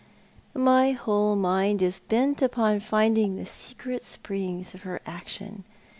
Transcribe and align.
My 0.55 0.93
whole 0.93 1.35
mind 1.35 1.83
is 1.83 1.99
bent 1.99 2.41
upon 2.41 2.79
finding 2.79 3.35
the 3.35 3.45
secret 3.45 4.01
springs 4.03 4.73
of 4.73 4.81
her 4.81 4.99
action. 5.05 5.63